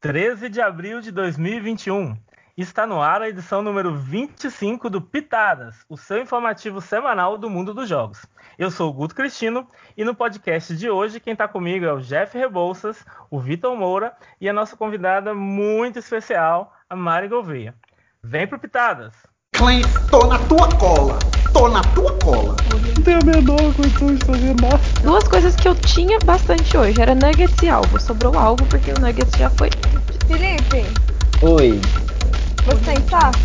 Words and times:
13 0.00 0.48
de 0.48 0.60
abril 0.60 1.00
de 1.00 1.10
2021. 1.10 2.16
Está 2.56 2.86
no 2.86 3.02
ar 3.02 3.20
a 3.20 3.28
edição 3.28 3.62
número 3.62 3.96
25 3.96 4.88
do 4.88 5.02
Pitadas, 5.02 5.84
o 5.88 5.96
seu 5.96 6.22
informativo 6.22 6.80
semanal 6.80 7.36
do 7.36 7.50
mundo 7.50 7.74
dos 7.74 7.88
jogos. 7.88 8.24
Eu 8.56 8.70
sou 8.70 8.90
o 8.90 8.92
Guto 8.92 9.12
Cristino 9.12 9.68
e 9.96 10.04
no 10.04 10.14
podcast 10.14 10.76
de 10.76 10.88
hoje 10.88 11.18
quem 11.18 11.32
está 11.32 11.48
comigo 11.48 11.84
é 11.84 11.92
o 11.92 12.00
Jeff 12.00 12.38
Rebouças, 12.38 13.04
o 13.28 13.40
Vitor 13.40 13.76
Moura 13.76 14.12
e 14.40 14.48
a 14.48 14.52
nossa 14.52 14.76
convidada 14.76 15.34
muito 15.34 15.98
especial, 15.98 16.72
a 16.88 16.94
Mari 16.94 17.26
Gouveia. 17.26 17.74
Vem 18.22 18.46
pro 18.46 18.58
Pitadas! 18.58 19.14
Clem, 19.52 19.82
tô 20.12 20.28
na 20.28 20.38
tua 20.46 20.68
cola! 20.78 21.37
Tô 21.58 21.66
na 21.66 21.82
tua 21.82 22.16
cola! 22.20 22.54
Não 22.70 23.02
tenho 23.02 23.18
a 23.18 23.24
menor 23.24 23.74
condição 23.74 24.14
de 24.14 24.24
fazer 24.24 24.54
nada. 24.62 24.80
Duas 25.02 25.24
coisas 25.26 25.56
que 25.56 25.66
eu 25.66 25.74
tinha 25.74 26.16
bastante 26.20 26.76
hoje 26.76 27.02
era 27.02 27.16
nuggets 27.16 27.60
e 27.60 27.68
alvo. 27.68 27.98
Sobrou 27.98 28.38
alvo 28.38 28.64
porque 28.66 28.92
o 28.92 29.00
nuggets 29.00 29.36
já 29.36 29.50
foi. 29.50 29.68
Felipe, 30.28 30.86
Oi. 31.42 31.80
você 32.64 33.10
saco? 33.10 33.38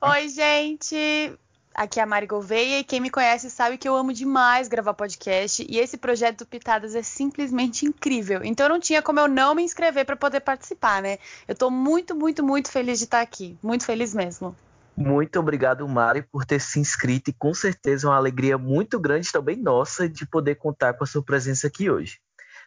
Oi, 0.00 0.28
gente! 0.30 1.38
Aqui 1.74 2.00
é 2.00 2.02
a 2.02 2.06
Mari 2.06 2.26
Gouveia 2.26 2.78
e 2.78 2.84
quem 2.84 2.98
me 2.98 3.10
conhece 3.10 3.50
sabe 3.50 3.76
que 3.76 3.86
eu 3.86 3.94
amo 3.94 4.10
demais 4.14 4.66
gravar 4.66 4.94
podcast 4.94 5.66
e 5.68 5.78
esse 5.78 5.98
projeto 5.98 6.38
do 6.38 6.46
Pitadas 6.46 6.94
é 6.94 7.02
simplesmente 7.02 7.84
incrível. 7.84 8.40
Então 8.42 8.70
não 8.70 8.80
tinha 8.80 9.02
como 9.02 9.20
eu 9.20 9.28
não 9.28 9.54
me 9.54 9.62
inscrever 9.62 10.06
para 10.06 10.16
poder 10.16 10.40
participar, 10.40 11.02
né? 11.02 11.18
Eu 11.46 11.54
tô 11.54 11.70
muito, 11.70 12.14
muito, 12.14 12.42
muito 12.42 12.70
feliz 12.72 12.98
de 12.98 13.04
estar 13.04 13.20
aqui. 13.20 13.54
Muito 13.62 13.84
feliz 13.84 14.14
mesmo. 14.14 14.56
Muito 14.96 15.38
obrigado, 15.38 15.86
Mari, 15.86 16.22
por 16.22 16.44
ter 16.46 16.60
se 16.60 16.80
inscrito 16.80 17.30
e 17.30 17.34
com 17.34 17.52
certeza 17.52 18.06
é 18.06 18.10
uma 18.10 18.16
alegria 18.16 18.56
muito 18.56 18.98
grande 18.98 19.30
também 19.30 19.56
nossa 19.56 20.08
de 20.08 20.26
poder 20.26 20.54
contar 20.54 20.94
com 20.94 21.04
a 21.04 21.06
sua 21.06 21.22
presença 21.22 21.66
aqui 21.66 21.90
hoje. 21.90 22.18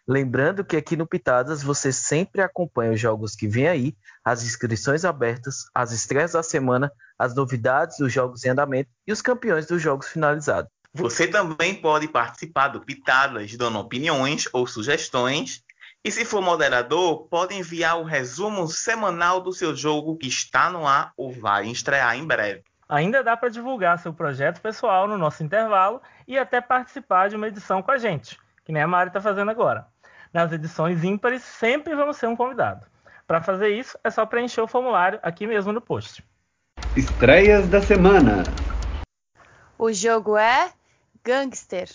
Lembrando 0.08 0.64
que 0.64 0.76
aqui 0.76 0.96
no 0.96 1.08
Pitadas 1.08 1.62
você 1.62 1.92
sempre 1.92 2.42
acompanha 2.42 2.92
os 2.92 3.00
jogos 3.00 3.36
que 3.36 3.48
vêm 3.48 3.68
aí, 3.68 3.98
as 4.24 4.44
inscrições 4.44 5.06
abertas, 5.06 5.66
as 5.74 5.92
estreias 5.92 6.34
da 6.34 6.42
semana, 6.42 6.92
as 7.18 7.36
novidades 7.36 7.98
dos 7.98 8.12
jogos 8.12 8.44
em 8.44 8.50
andamento 8.50 8.90
e 9.06 9.12
os 9.12 9.22
campeões 9.22 9.66
dos 9.66 9.82
jogos 9.82 10.08
finalizados. 10.08 10.72
Você 10.94 11.28
também 11.28 11.76
pode 11.76 12.08
participar 12.08 12.70
do 12.70 12.82
Pitadas 12.82 13.56
dando 13.56 13.78
opiniões 13.78 14.48
ou 14.52 14.66
sugestões. 14.66 15.64
E 16.06 16.12
se 16.12 16.24
for 16.24 16.42
moderador, 16.42 17.28
pode 17.28 17.54
enviar 17.54 18.00
o 18.00 18.06
resumo 18.06 18.68
semanal 18.70 19.42
do 19.42 19.52
seu 19.52 19.76
jogo 19.76 20.16
que 20.16 20.28
está 20.28 20.70
no 20.70 20.88
ar 20.88 21.12
ou 21.18 21.30
vai 21.30 21.68
estrear 21.68 22.16
em 22.16 22.26
breve. 22.26 22.64
Ainda 22.88 23.22
dá 23.22 23.36
para 23.36 23.50
divulgar 23.50 24.00
seu 24.00 24.14
projeto 24.14 24.62
pessoal 24.62 25.10
no 25.10 25.18
nosso 25.18 25.44
intervalo 25.44 26.02
e 26.26 26.38
até 26.38 26.62
participar 26.62 27.30
de 27.30 27.36
uma 27.36 27.50
edição 27.50 27.82
com 27.82 27.92
a 27.92 27.98
gente, 27.98 28.40
que 28.64 28.72
nem 28.72 28.82
a 28.82 28.88
Mari 28.88 29.10
está 29.10 29.20
fazendo 29.20 29.52
agora. 29.52 29.88
Nas 30.34 30.54
edições 30.54 31.04
ímpares 31.04 31.44
sempre 31.44 31.94
vamos 31.94 32.16
ser 32.16 32.28
um 32.28 32.36
convidado. 32.36 32.88
Para 33.28 33.42
fazer 33.42 33.70
isso, 33.70 34.00
é 34.02 34.10
só 34.10 34.26
preencher 34.26 34.62
o 34.62 34.68
formulário 34.68 35.20
aqui 35.22 35.46
mesmo 35.46 35.74
no 35.74 35.82
post. 35.82 36.24
Estreias 36.96 37.68
da 37.68 37.82
semana. 37.82 38.44
O 39.78 39.92
jogo 39.92 40.38
é 40.38 40.72
Gangster. 41.24 41.90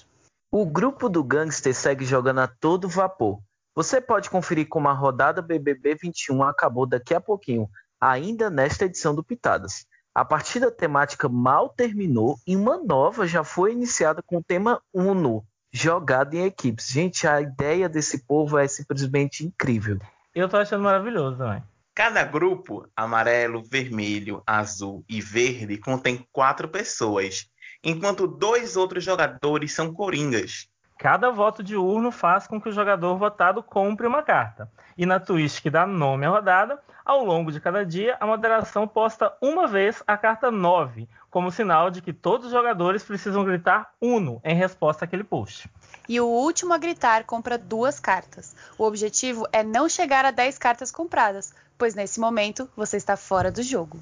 O 0.52 0.66
grupo 0.66 1.08
do 1.08 1.24
Gangster 1.24 1.74
segue 1.74 2.05
jogando 2.05 2.41
a 2.41 2.46
todo 2.46 2.89
vapor. 2.89 3.41
Você 3.75 4.00
pode 4.00 4.30
conferir 4.30 4.69
como 4.69 4.89
a 4.89 4.92
rodada 4.92 5.42
BBB 5.42 5.97
21 5.97 6.44
acabou 6.44 6.86
daqui 6.86 7.12
a 7.12 7.20
pouquinho, 7.20 7.69
ainda 8.00 8.48
nesta 8.48 8.84
edição 8.84 9.14
do 9.14 9.25
Pitadas. 9.25 9.84
A 10.14 10.25
partida 10.25 10.70
temática 10.70 11.28
mal 11.28 11.69
terminou 11.69 12.39
e 12.47 12.55
uma 12.55 12.78
nova 12.78 13.27
já 13.27 13.42
foi 13.42 13.72
iniciada 13.72 14.22
com 14.22 14.36
o 14.36 14.42
tema 14.42 14.80
Uno, 14.92 15.45
jogado 15.72 16.34
em 16.34 16.45
equipes. 16.45 16.86
Gente, 16.86 17.27
a 17.27 17.41
ideia 17.41 17.89
desse 17.89 18.25
povo 18.25 18.56
é 18.56 18.69
simplesmente 18.69 19.45
incrível. 19.45 19.98
Eu 20.33 20.48
tô 20.48 20.56
achando 20.56 20.84
maravilhoso 20.84 21.39
também. 21.39 21.61
Cada 21.92 22.22
grupo, 22.22 22.89
amarelo, 22.95 23.61
vermelho, 23.61 24.41
azul 24.47 25.05
e 25.08 25.20
verde, 25.20 25.78
contém 25.78 26.25
quatro 26.33 26.69
pessoas, 26.69 27.48
enquanto 27.83 28.29
dois 28.29 28.77
outros 28.77 29.02
jogadores 29.02 29.73
são 29.73 29.92
coringas. 29.92 30.68
Cada 30.98 31.30
voto 31.30 31.62
de 31.62 31.77
urno 31.77 32.10
faz 32.10 32.46
com 32.46 32.60
que 32.60 32.68
o 32.68 32.72
jogador 32.72 33.16
votado 33.16 33.62
compre 33.62 34.06
uma 34.06 34.22
carta. 34.22 34.70
E 34.96 35.05
na 35.05 35.18
twist 35.18 35.60
que 35.60 35.68
dá 35.68 35.86
nome 35.86 36.24
à 36.24 36.30
rodada, 36.30 36.80
ao 37.05 37.24
longo 37.24 37.52
de 37.52 37.60
cada 37.60 37.84
dia, 37.84 38.16
a 38.20 38.27
moderação 38.27 38.86
posta 38.86 39.32
uma 39.42 39.66
vez 39.66 40.02
a 40.06 40.16
carta 40.16 40.50
9, 40.50 41.08
como 41.30 41.50
sinal 41.50 41.90
de 41.90 42.00
que 42.00 42.12
todos 42.12 42.46
os 42.46 42.52
jogadores 42.52 43.02
precisam 43.02 43.44
gritar 43.44 43.92
Uno 44.00 44.40
em 44.44 44.55
resposta 44.55 45.05
àquele 45.05 45.24
post. 45.24 45.68
E 46.08 46.20
o 46.20 46.27
último 46.27 46.72
a 46.72 46.78
gritar 46.78 47.24
compra 47.24 47.58
duas 47.58 47.98
cartas. 47.98 48.55
O 48.78 48.84
objetivo 48.84 49.46
é 49.52 49.62
não 49.62 49.88
chegar 49.88 50.24
a 50.24 50.30
10 50.30 50.56
cartas 50.58 50.90
compradas, 50.90 51.52
pois 51.76 51.94
nesse 51.94 52.20
momento 52.20 52.70
você 52.76 52.96
está 52.96 53.16
fora 53.16 53.50
do 53.50 53.62
jogo. 53.62 53.98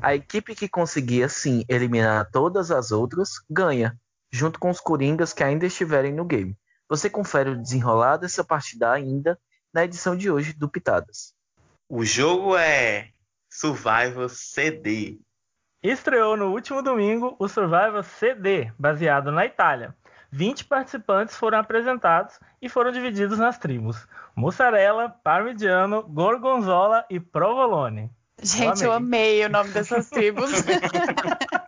A 0.00 0.14
equipe 0.14 0.54
que 0.54 0.68
conseguir 0.68 1.24
assim 1.24 1.64
eliminar 1.68 2.30
todas 2.30 2.70
as 2.70 2.92
outras 2.92 3.42
ganha, 3.50 3.98
junto 4.30 4.58
com 4.58 4.70
os 4.70 4.80
coringas 4.80 5.32
que 5.32 5.42
ainda 5.42 5.66
estiverem 5.66 6.12
no 6.12 6.24
game. 6.24 6.56
Você 6.88 7.10
confere 7.10 7.50
o 7.50 7.60
desenrolar 7.60 8.16
dessa 8.16 8.42
partida 8.42 8.90
ainda 8.90 9.38
na 9.72 9.84
edição 9.84 10.16
de 10.16 10.30
hoje 10.30 10.52
do 10.52 10.68
Pitadas. 10.68 11.34
O 11.88 12.04
jogo 12.04 12.56
é 12.56 13.10
Survival 13.50 14.28
CD. 14.28 15.18
Estreou 15.82 16.36
no 16.36 16.50
último 16.52 16.82
domingo 16.82 17.36
o 17.38 17.48
Survival 17.48 18.02
CD, 18.02 18.72
baseado 18.78 19.30
na 19.30 19.46
Itália. 19.46 19.94
20 20.30 20.66
participantes 20.66 21.36
foram 21.36 21.58
apresentados 21.58 22.38
e 22.60 22.68
foram 22.68 22.90
divididos 22.90 23.38
nas 23.38 23.58
tribos: 23.58 24.06
mussarela, 24.36 25.08
parmigiano, 25.08 26.02
gorgonzola 26.02 27.04
e 27.08 27.18
provolone. 27.18 28.10
Gente, 28.42 28.84
eu 28.84 28.92
amei 28.92 29.44
o 29.44 29.48
nome 29.48 29.70
dessas 29.70 30.08
tribos. 30.10 30.50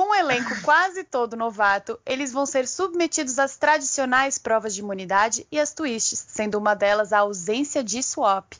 Com 0.00 0.12
o 0.12 0.14
elenco 0.14 0.58
quase 0.62 1.04
todo 1.04 1.36
novato, 1.36 2.00
eles 2.06 2.32
vão 2.32 2.46
ser 2.46 2.66
submetidos 2.66 3.38
às 3.38 3.58
tradicionais 3.58 4.38
provas 4.38 4.74
de 4.74 4.80
imunidade 4.80 5.46
e 5.52 5.60
às 5.60 5.74
twists, 5.74 6.24
sendo 6.26 6.56
uma 6.56 6.72
delas 6.72 7.12
a 7.12 7.18
ausência 7.18 7.84
de 7.84 8.02
swap. 8.02 8.54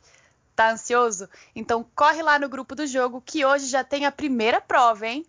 Tá 0.55 0.73
ansioso? 0.73 1.31
Então 1.57 1.83
corre 1.97 2.23
lá 2.23 2.39
no 2.39 2.47
grupo 2.47 2.75
do 2.75 2.87
jogo 2.87 3.23
que 3.25 3.43
hoje 3.43 3.69
já 3.69 3.83
tem 3.83 4.05
a 4.05 4.13
primeira 4.13 4.61
prova, 4.61 5.07
hein? 5.07 5.25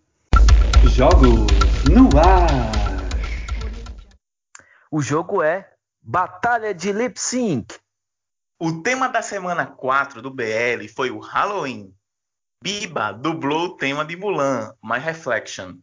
Jogos 0.83 1.29
no 1.89 2.09
ar. 2.19 2.49
O 4.91 5.01
jogo 5.01 5.41
é 5.41 5.71
Batalha 6.01 6.73
de 6.73 6.91
Lip 6.91 7.17
Sync. 7.17 7.73
O 8.59 8.81
tema 8.81 9.07
da 9.07 9.21
semana 9.21 9.65
4 9.65 10.21
do 10.21 10.29
BL 10.29 10.89
foi 10.93 11.09
o 11.09 11.19
Halloween. 11.19 11.95
Biba 12.61 13.13
dublou 13.13 13.67
o 13.67 13.77
tema 13.77 14.03
de 14.03 14.17
Mulan, 14.17 14.75
My 14.83 14.99
Reflection. 14.99 15.77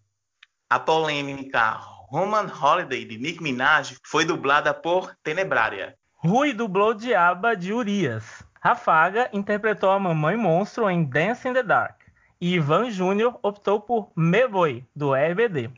A 0.71 0.79
polêmica 0.79 1.81
Roman 2.11 2.47
Holiday 2.47 3.03
de 3.03 3.17
Nick 3.17 3.43
Minaj 3.43 3.97
foi 4.05 4.27
dublada 4.27 4.75
por 4.75 5.17
Tenebraria. 5.23 5.95
Rui 6.17 6.53
dublou 6.53 6.93
Diaba 6.93 7.57
de 7.57 7.73
Urias. 7.73 8.45
Rafaga 8.61 9.31
interpretou 9.33 9.91
a 9.91 9.99
Mamãe 9.99 10.37
Monstro 10.37 10.91
em 10.91 11.05
Dance 11.05 11.49
in 11.49 11.55
the 11.55 11.63
Dark. 11.63 12.03
E 12.39 12.55
Ivan 12.55 12.91
Júnior 12.91 13.39
optou 13.43 13.81
por 13.81 14.11
Meboy, 14.15 14.85
do 14.95 15.15
RBD. 15.15 15.71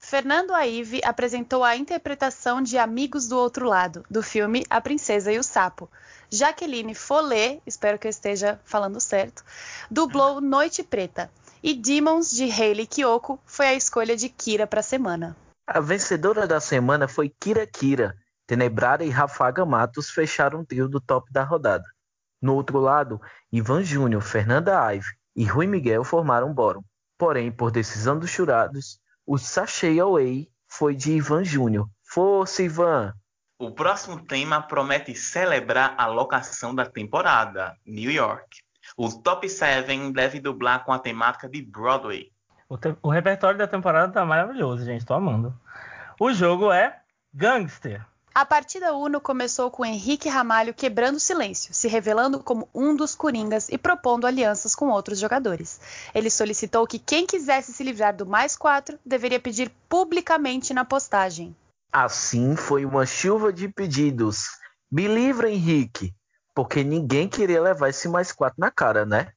Fernando 0.00 0.52
Aive 0.52 1.00
apresentou 1.04 1.62
a 1.62 1.76
interpretação 1.76 2.60
de 2.60 2.76
Amigos 2.76 3.28
do 3.28 3.38
Outro 3.38 3.68
Lado, 3.68 4.04
do 4.10 4.24
filme 4.24 4.66
A 4.68 4.80
Princesa 4.80 5.32
e 5.32 5.38
o 5.38 5.44
Sapo. 5.44 5.88
Jaqueline 6.28 6.96
Follet, 6.96 7.62
espero 7.64 7.96
que 7.96 8.08
eu 8.08 8.10
esteja 8.10 8.58
falando 8.64 8.98
certo, 8.98 9.44
dublou 9.88 10.40
Noite 10.40 10.82
Preta. 10.82 11.30
E 11.62 11.74
Demons, 11.74 12.32
de 12.32 12.50
Hayley 12.50 12.86
Kiyoko, 12.86 13.38
foi 13.46 13.66
a 13.66 13.74
escolha 13.74 14.16
de 14.16 14.28
Kira 14.28 14.66
para 14.66 14.80
a 14.80 14.82
semana. 14.82 15.36
A 15.64 15.78
vencedora 15.78 16.44
da 16.44 16.58
semana 16.58 17.06
foi 17.06 17.32
Kira 17.40 17.64
Kira. 17.66 18.16
Tenebrara 18.48 19.04
e 19.04 19.10
Rafaga 19.10 19.64
Matos 19.64 20.10
fecharam 20.10 20.60
o 20.60 20.66
trio 20.66 20.88
do 20.88 21.00
top 21.00 21.32
da 21.32 21.44
rodada. 21.44 21.84
No 22.40 22.56
outro 22.56 22.80
lado, 22.80 23.20
Ivan 23.52 23.84
Júnior, 23.84 24.22
Fernanda 24.22 24.82
Aive 24.82 25.06
e 25.36 25.44
Rui 25.44 25.68
Miguel 25.68 26.02
formaram 26.02 26.48
um 26.48 26.52
bórum. 26.52 26.82
Porém, 27.16 27.52
por 27.52 27.70
decisão 27.70 28.18
dos 28.18 28.30
jurados, 28.30 28.98
o 29.24 29.38
Sachei 29.38 30.00
Away 30.00 30.50
foi 30.66 30.96
de 30.96 31.12
Ivan 31.12 31.44
Júnior. 31.44 31.88
Força, 32.02 32.64
Ivan! 32.64 33.14
O 33.56 33.70
próximo 33.70 34.20
tema 34.26 34.60
promete 34.60 35.14
celebrar 35.14 35.94
a 35.96 36.08
locação 36.08 36.74
da 36.74 36.84
temporada, 36.84 37.76
New 37.86 38.10
York. 38.10 38.58
O 38.96 39.08
Top 39.10 39.48
7 39.48 40.12
deve 40.12 40.40
dublar 40.40 40.84
com 40.84 40.92
a 40.92 40.98
temática 40.98 41.48
de 41.48 41.62
Broadway. 41.62 42.30
O, 42.68 42.76
te- 42.76 42.96
o 43.02 43.10
repertório 43.10 43.58
da 43.58 43.66
temporada 43.66 44.12
tá 44.12 44.24
maravilhoso, 44.24 44.84
gente. 44.84 45.04
Tô 45.04 45.14
amando. 45.14 45.54
O 46.20 46.32
jogo 46.32 46.70
é 46.72 47.00
Gangster. 47.32 48.04
A 48.34 48.46
partida 48.46 48.94
Uno 48.94 49.20
começou 49.20 49.70
com 49.70 49.84
Henrique 49.84 50.26
Ramalho 50.26 50.72
quebrando 50.72 51.16
o 51.16 51.20
silêncio, 51.20 51.74
se 51.74 51.86
revelando 51.86 52.40
como 52.42 52.66
um 52.74 52.96
dos 52.96 53.14
coringas 53.14 53.68
e 53.68 53.76
propondo 53.76 54.26
alianças 54.26 54.74
com 54.74 54.88
outros 54.88 55.18
jogadores. 55.18 55.78
Ele 56.14 56.30
solicitou 56.30 56.86
que 56.86 56.98
quem 56.98 57.26
quisesse 57.26 57.74
se 57.74 57.84
livrar 57.84 58.16
do 58.16 58.24
mais 58.24 58.56
quatro 58.56 58.98
deveria 59.04 59.38
pedir 59.38 59.70
publicamente 59.86 60.72
na 60.72 60.82
postagem. 60.82 61.54
Assim 61.92 62.56
foi 62.56 62.86
uma 62.86 63.04
chuva 63.04 63.52
de 63.52 63.68
pedidos. 63.68 64.46
Me 64.90 65.06
livra, 65.06 65.50
Henrique! 65.50 66.14
Porque 66.54 66.84
ninguém 66.84 67.28
queria 67.28 67.62
levar 67.62 67.88
esse 67.88 68.08
mais 68.08 68.32
4 68.32 68.56
na 68.58 68.70
cara, 68.70 69.04
né? 69.04 69.32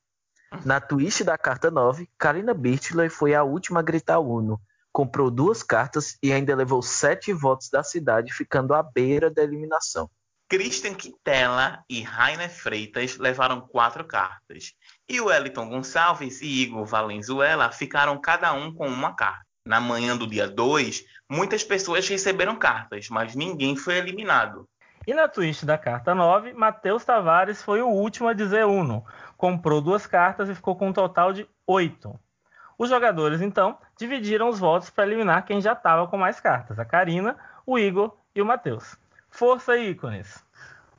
Na 0.64 0.80
twist 0.80 1.24
da 1.24 1.38
carta 1.38 1.70
9, 1.70 2.10
Karina 2.18 2.54
Birchley 2.54 3.10
foi 3.10 3.34
a 3.34 3.44
última 3.44 3.80
a 3.80 3.84
gritar 3.84 4.20
Uno, 4.20 4.60
comprou 4.92 5.30
duas 5.30 5.62
cartas 5.62 6.18
e 6.24 6.32
ainda 6.32 6.56
levou 6.56 6.82
sete 6.82 7.34
votos 7.34 7.70
da 7.70 7.84
cidade, 7.84 8.34
ficando 8.34 8.74
à 8.74 8.82
beira 8.82 9.30
da 9.30 9.44
eliminação. 9.44 10.10
Christian 10.48 10.94
Quintela 10.94 11.84
e 11.90 12.02
Rainer 12.02 12.50
Freitas 12.50 13.18
levaram 13.18 13.62
quatro 13.62 14.06
cartas. 14.06 14.74
E 15.10 15.20
Wellington 15.20 15.70
Gonçalves 15.70 16.40
e 16.42 16.62
Igor 16.62 16.86
Valenzuela 16.86 17.72
ficaram 17.72 18.20
cada 18.22 18.54
um 18.54 18.74
com 18.74 18.88
uma 18.88 19.14
carta. 19.16 19.44
Na 19.68 19.82
manhã 19.82 20.16
do 20.16 20.28
dia 20.28 20.48
2, 20.48 21.04
muitas 21.30 21.64
pessoas 21.64 22.08
receberam 22.08 22.56
cartas, 22.56 23.10
mas 23.10 23.36
ninguém 23.36 23.76
foi 23.76 23.98
eliminado. 23.98 24.70
E 25.08 25.14
na 25.14 25.28
twist 25.28 25.66
da 25.66 25.78
carta 25.78 26.16
9, 26.16 26.54
Matheus 26.54 27.06
Tavares 27.06 27.62
foi 27.62 27.82
o 27.82 27.88
último 27.88 28.28
a 28.28 28.34
dizer 28.34 28.66
Uno. 28.66 29.06
Comprou 29.38 29.82
duas 29.82 30.08
cartas 30.08 30.50
e 30.50 30.56
ficou 30.56 30.76
com 30.76 30.88
um 30.88 30.94
total 30.94 31.34
de 31.34 31.48
oito. 31.68 32.20
Os 32.78 32.90
jogadores, 32.90 33.42
então, 33.42 33.78
dividiram 33.98 34.50
os 34.50 34.60
votos 34.60 34.90
para 34.90 35.06
eliminar 35.06 35.46
quem 35.46 35.62
já 35.62 35.74
estava 35.74 36.08
com 36.08 36.18
mais 36.18 36.40
cartas: 36.40 36.80
a 36.80 36.86
Karina, 36.86 37.38
o 37.66 37.80
Igor 37.80 38.16
e 38.36 38.42
o 38.42 38.46
Matheus. 38.46 38.98
Força, 39.30 39.78
ícones! 39.78 40.45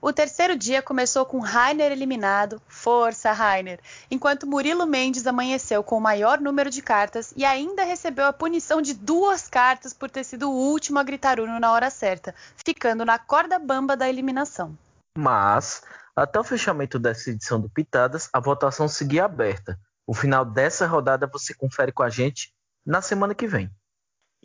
O 0.01 0.13
terceiro 0.13 0.57
dia 0.57 0.83
começou 0.83 1.25
com 1.25 1.41
Rainer 1.41 1.91
eliminado, 1.91 2.61
força 2.69 3.33
Rainer, 3.33 3.81
enquanto 4.11 4.47
Murilo 4.47 4.87
Mendes 4.87 5.27
amanheceu 5.27 5.83
com 5.83 5.97
o 5.97 6.01
maior 6.01 6.39
número 6.41 6.71
de 6.71 6.83
cartas 6.83 7.33
e 7.37 7.45
ainda 7.45 7.83
recebeu 7.83 8.27
a 8.27 8.33
punição 8.33 8.83
de 8.83 8.93
duas 8.93 9.49
cartas 9.49 9.95
por 9.95 10.11
ter 10.11 10.25
sido 10.25 10.51
o 10.51 10.55
último 10.55 10.99
a 10.99 11.03
gritar 11.03 11.41
Uno 11.41 11.59
na 11.59 11.73
hora 11.73 11.91
certa, 11.91 12.35
ficando 12.57 13.05
na 13.05 13.19
corda 13.19 13.59
bamba 13.59 13.97
da 13.97 14.09
eliminação. 14.09 14.77
Mas, 15.17 15.83
até 16.15 16.39
o 16.39 16.45
fechamento 16.45 16.99
dessa 16.99 17.31
edição 17.31 17.61
do 17.61 17.69
Pitadas, 17.71 18.29
a 18.33 18.39
votação 18.39 18.87
seguia 18.87 19.25
aberta. 19.25 19.79
O 20.07 20.15
final 20.15 20.45
dessa 20.45 20.87
rodada 20.87 21.27
você 21.27 21.55
confere 21.55 21.91
com 21.91 22.03
a 22.03 22.11
gente 22.11 22.53
na 22.85 23.03
semana 23.03 23.35
que 23.35 23.47
vem. 23.47 23.71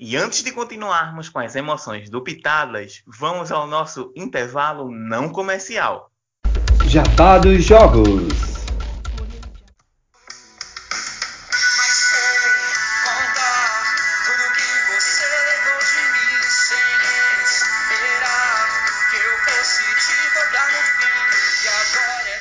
E 0.03 0.17
antes 0.17 0.41
de 0.41 0.51
continuarmos 0.51 1.29
com 1.29 1.37
as 1.37 1.55
emoções 1.55 2.09
do 2.09 2.23
Pitadas, 2.23 3.03
vamos 3.05 3.51
ao 3.51 3.67
nosso 3.67 4.11
intervalo 4.15 4.89
não 4.89 5.29
comercial. 5.29 6.09
Jabá 6.87 7.37
dos 7.37 7.63
Jogos. 7.63 8.33
É. 22.23 22.39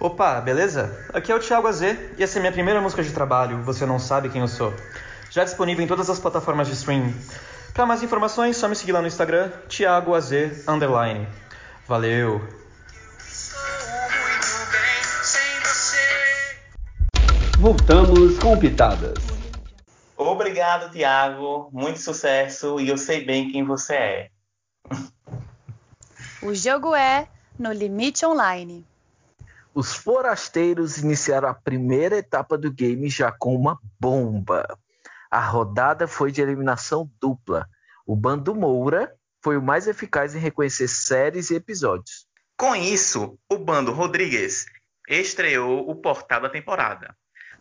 Opa, 0.00 0.40
beleza? 0.40 1.06
Aqui 1.12 1.30
é 1.30 1.36
o 1.36 1.38
Thiago 1.38 1.68
AZ 1.68 1.82
e 1.82 1.96
essa 2.18 2.38
é 2.38 2.40
minha 2.40 2.50
primeira 2.50 2.80
música 2.80 3.04
de 3.04 3.12
trabalho, 3.12 3.62
Você 3.62 3.86
Não 3.86 4.00
Sabe 4.00 4.28
Quem 4.28 4.40
Eu 4.40 4.48
Sou. 4.48 4.74
Já 5.30 5.44
disponível 5.44 5.84
em 5.84 5.88
todas 5.88 6.08
as 6.08 6.18
plataformas 6.18 6.68
de 6.68 6.74
streaming. 6.74 7.14
Para 7.74 7.86
mais 7.86 8.02
informações, 8.02 8.56
só 8.56 8.68
me 8.68 8.74
seguir 8.74 8.92
lá 8.92 9.00
no 9.00 9.06
Instagram, 9.06 9.50
Thiago 9.68 10.14
AZ 10.14 10.66
Underline. 10.66 11.28
Valeu! 11.86 12.40
Estou 13.18 13.60
muito 14.10 14.72
bem 14.72 15.04
sem 15.22 15.60
você. 15.60 15.98
Voltamos 17.58 18.38
com 18.38 18.58
Pitadas. 18.58 19.18
Obrigado, 20.16 20.90
Tiago. 20.90 21.68
Muito 21.72 22.00
sucesso 22.00 22.80
e 22.80 22.88
eu 22.88 22.98
sei 22.98 23.24
bem 23.24 23.52
quem 23.52 23.64
você 23.64 23.94
é. 23.94 24.30
O 26.42 26.54
jogo 26.54 26.94
é 26.94 27.28
no 27.58 27.72
Limite 27.72 28.24
Online. 28.26 28.84
Os 29.74 29.94
forasteiros 29.94 30.98
iniciaram 30.98 31.48
a 31.48 31.54
primeira 31.54 32.16
etapa 32.16 32.58
do 32.58 32.72
game 32.72 33.08
já 33.08 33.30
com 33.30 33.54
uma 33.54 33.78
bomba. 34.00 34.66
A 35.30 35.40
rodada 35.40 36.08
foi 36.08 36.32
de 36.32 36.40
eliminação 36.40 37.10
dupla. 37.20 37.68
O 38.06 38.16
bando 38.16 38.54
Moura 38.54 39.14
foi 39.42 39.56
o 39.56 39.62
mais 39.62 39.86
eficaz 39.86 40.34
em 40.34 40.38
reconhecer 40.38 40.88
séries 40.88 41.50
e 41.50 41.54
episódios. 41.54 42.26
Com 42.56 42.74
isso, 42.74 43.38
o 43.50 43.58
bando 43.58 43.92
Rodrigues 43.92 44.66
estreou 45.08 45.88
o 45.88 45.94
portal 45.96 46.40
da 46.40 46.48
temporada. 46.48 47.14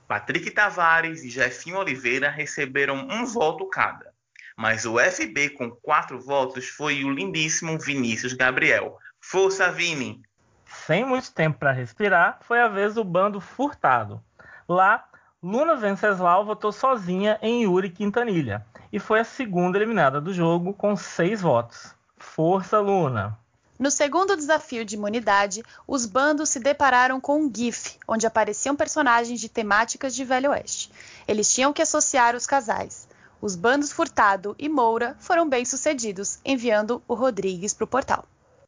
Patrick 0.07 0.49
Tavares 0.51 1.23
e 1.23 1.29
Jefinho 1.29 1.77
Oliveira 1.77 2.29
receberam 2.29 3.07
um 3.09 3.25
voto 3.25 3.67
cada. 3.67 4.13
Mas 4.55 4.85
o 4.85 4.97
FB 4.97 5.51
com 5.51 5.69
quatro 5.69 6.19
votos 6.19 6.67
foi 6.67 7.03
o 7.03 7.11
lindíssimo 7.11 7.77
Vinícius 7.77 8.33
Gabriel. 8.33 8.97
Força, 9.21 9.71
Vini! 9.71 10.21
Sem 10.65 11.05
muito 11.05 11.31
tempo 11.33 11.59
para 11.59 11.71
respirar, 11.71 12.39
foi 12.41 12.59
a 12.59 12.67
vez 12.67 12.95
do 12.95 13.03
bando 13.03 13.39
Furtado. 13.39 14.23
Lá, 14.67 15.07
Luna 15.49 15.77
Venceslau 15.77 16.43
votou 16.43 16.73
sozinha 16.73 17.39
em 17.41 17.63
Yuri 17.63 17.89
Quintanilha 17.89 18.65
e 18.91 18.99
foi 18.99 19.21
a 19.21 19.23
segunda 19.23 19.77
eliminada 19.77 20.19
do 20.19 20.33
jogo 20.33 20.73
com 20.73 20.93
seis 20.97 21.39
votos. 21.39 21.95
Força, 22.17 22.81
Luna! 22.81 23.39
No 23.79 23.89
segundo 23.89 24.35
desafio 24.35 24.83
de 24.83 24.95
imunidade, 24.95 25.63
os 25.87 26.05
bandos 26.05 26.49
se 26.49 26.59
depararam 26.59 27.21
com 27.21 27.39
um 27.39 27.49
GIF, 27.49 27.97
onde 28.05 28.27
apareciam 28.27 28.75
personagens 28.75 29.39
de 29.39 29.47
temáticas 29.47 30.13
de 30.13 30.25
Velho 30.25 30.51
Oeste. 30.51 30.91
Eles 31.25 31.49
tinham 31.49 31.71
que 31.71 31.81
associar 31.81 32.35
os 32.35 32.45
casais. 32.45 33.07
Os 33.41 33.55
bandos 33.55 33.93
Furtado 33.93 34.53
e 34.59 34.67
Moura 34.67 35.15
foram 35.17 35.47
bem-sucedidos, 35.47 36.39
enviando 36.43 37.01
o 37.07 37.13
Rodrigues 37.13 37.73
para 37.73 37.85
o 37.85 37.87
portal. 37.87 38.25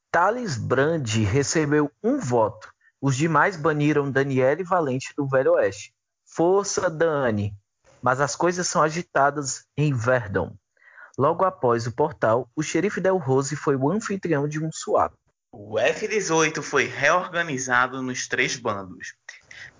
Thales 0.09 0.57
Brandi 0.57 1.25
recebeu 1.25 1.91
um 2.01 2.17
voto. 2.17 2.73
Os 3.01 3.17
demais 3.17 3.57
baniram 3.57 4.09
Daniele 4.09 4.63
Valente 4.63 5.13
do 5.17 5.27
Velho 5.27 5.55
Oeste. 5.55 5.93
Força, 6.39 6.89
Dani! 6.89 7.53
Mas 8.01 8.21
as 8.21 8.33
coisas 8.33 8.65
são 8.65 8.81
agitadas 8.81 9.65
em 9.75 9.93
Verdon. 9.93 10.55
Logo 11.17 11.43
após 11.43 11.85
o 11.85 11.91
portal, 11.91 12.49
o 12.55 12.63
xerife 12.63 13.01
Del 13.01 13.17
Rose 13.17 13.57
foi 13.57 13.75
o 13.75 13.91
anfitrião 13.91 14.47
de 14.47 14.57
um 14.57 14.71
swap. 14.71 15.13
O 15.51 15.77
F-18 15.77 16.61
foi 16.61 16.85
reorganizado 16.85 18.01
nos 18.01 18.25
três 18.25 18.55
bandos. 18.55 19.15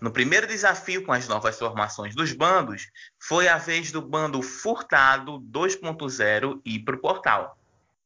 No 0.01 0.11
primeiro 0.11 0.45
desafio 0.45 1.05
com 1.05 1.13
as 1.13 1.29
novas 1.29 1.57
formações 1.57 2.13
dos 2.13 2.33
bandos, 2.33 2.89
foi 3.17 3.47
a 3.47 3.57
vez 3.57 3.89
do 3.89 4.01
bando 4.01 4.41
Furtado 4.41 5.39
2.0 5.39 6.59
ir 6.65 6.79
para 6.79 6.97
o 6.97 6.99
portal. 6.99 7.57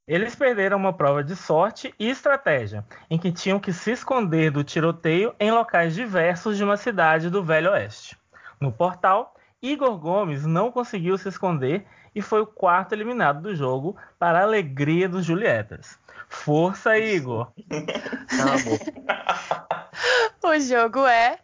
Eles 0.08 0.36
perderam 0.36 0.78
uma 0.78 0.94
prova 0.94 1.24
de 1.24 1.36
sorte 1.36 1.92
e 1.98 2.08
estratégia, 2.08 2.86
em 3.10 3.18
que 3.18 3.32
tinham 3.32 3.60
que 3.60 3.74
se 3.74 3.90
esconder 3.90 4.52
do 4.52 4.64
tiroteio 4.64 5.34
em 5.40 5.52
locais 5.52 5.96
diversos 5.96 6.56
de 6.56 6.64
uma 6.64 6.78
cidade 6.78 7.32
do 7.32 7.44
Velho 7.44 7.72
Oeste. 7.72 8.16
No 8.64 8.72
portal, 8.72 9.36
Igor 9.62 9.98
Gomes 9.98 10.46
não 10.46 10.72
conseguiu 10.72 11.18
se 11.18 11.28
esconder 11.28 11.86
e 12.16 12.22
foi 12.22 12.40
o 12.40 12.48
quarto 12.48 12.94
eliminado 12.94 13.42
do 13.42 13.54
jogo, 13.54 13.98
para 14.18 14.40
a 14.40 14.44
alegria 14.44 15.10
dos 15.10 15.26
Julietas. 15.26 16.00
Força, 16.30 16.98
Igor! 16.98 17.52
O 20.42 20.60
jogo 20.60 21.06
é 21.06 21.40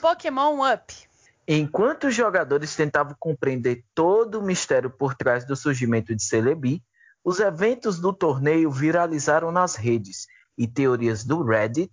Pokémon 0.00 0.58
Up. 0.70 0.94
Enquanto 1.46 2.08
os 2.08 2.14
jogadores 2.14 2.76
tentavam 2.76 3.16
compreender 3.18 3.82
todo 3.94 4.38
o 4.38 4.42
mistério 4.42 4.90
por 4.90 5.14
trás 5.14 5.46
do 5.46 5.56
surgimento 5.56 6.14
de 6.14 6.22
Celebi, 6.22 6.82
os 7.24 7.40
eventos 7.40 7.98
do 7.98 8.12
torneio 8.12 8.70
viralizaram 8.70 9.50
nas 9.50 9.74
redes 9.74 10.26
e 10.56 10.66
teorias 10.66 11.24
do 11.24 11.42
Reddit 11.42 11.92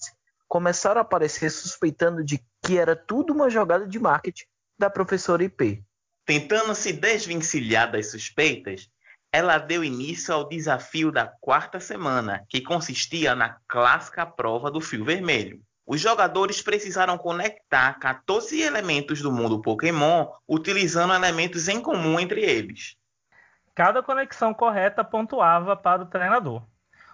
começaram 0.50 1.00
a 1.00 1.02
aparecer 1.02 1.50
suspeitando 1.50 2.24
de 2.24 2.44
que 2.62 2.78
era 2.78 2.96
tudo 2.96 3.34
uma 3.34 3.50
jogada 3.50 3.88
de 3.88 4.00
marketing 4.00 4.46
da 4.78 4.90
professora 4.90 5.44
IP. 5.44 5.84
Tentando 6.26 6.74
se 6.74 6.92
desvencilhar 6.92 7.92
das 7.92 8.12
suspeitas, 8.12 8.90
ela 9.32 9.58
deu 9.58 9.84
início 9.84 10.34
ao 10.34 10.48
desafio 10.48 11.12
da 11.12 11.28
quarta 11.42 11.80
semana, 11.80 12.46
que 12.50 12.62
consistia 12.62 13.36
na 13.36 13.58
clássica 13.68 14.26
prova 14.26 14.72
do 14.72 14.80
fio 14.80 15.04
vermelho. 15.04 15.62
Os 15.86 16.02
jogadores 16.02 16.62
precisaram 16.62 17.18
conectar 17.18 18.00
14 18.00 18.60
elementos 18.60 19.22
do 19.22 19.32
mundo 19.32 19.62
Pokémon 19.62 20.28
utilizando 20.48 21.14
elementos 21.14 21.68
em 21.68 21.80
comum 21.80 22.20
entre 22.20 22.42
eles. 22.42 22.96
Cada 23.76 24.02
conexão 24.02 24.54
correta 24.54 25.04
pontuava 25.04 25.76
para 25.76 26.02
o 26.02 26.08
treinador. 26.08 26.66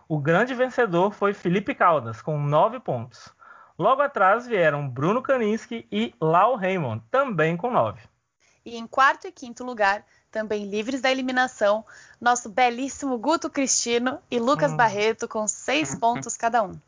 O 0.08 0.20
grande 0.20 0.54
vencedor 0.54 1.12
foi 1.12 1.34
Felipe 1.34 1.74
Caldas, 1.74 2.22
com 2.22 2.38
9 2.40 2.80
pontos. 2.80 3.34
Logo 3.82 4.04
atrás 4.04 4.46
vieram 4.46 4.88
Bruno 4.88 5.24
Kaninski 5.24 5.88
e 5.92 6.14
Lau 6.22 6.56
Raymond, 6.56 7.02
também 7.10 7.58
com 7.58 7.72
9. 7.72 8.00
E 8.64 8.78
em 8.78 8.86
quarto 8.86 9.26
e 9.26 9.32
quinto 9.32 9.64
lugar, 9.64 10.06
também 10.30 10.70
livres 10.70 11.02
da 11.02 11.10
eliminação, 11.10 11.84
nosso 12.22 12.48
belíssimo 12.48 13.18
Guto 13.18 13.50
Cristino 13.50 14.20
e 14.30 14.38
Lucas 14.38 14.72
Hum. 14.72 14.78
Barreto 14.78 15.28
com 15.28 15.48
seis 15.48 15.96
pontos 15.98 16.38
cada 16.38 16.62
um. 16.62 16.80